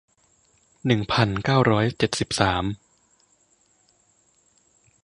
[0.85, 2.63] หนึ่งพันเก้าร้อยเจ็ดสิบสาม